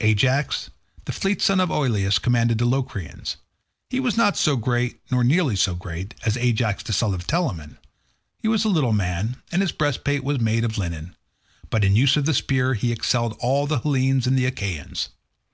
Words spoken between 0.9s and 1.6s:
the fleet son